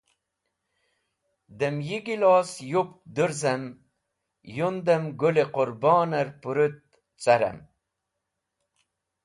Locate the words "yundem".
4.55-5.03